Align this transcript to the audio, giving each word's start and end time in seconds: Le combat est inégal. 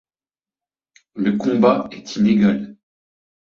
Le 1.13 1.37
combat 1.37 1.87
est 1.91 2.15
inégal. 2.15 2.75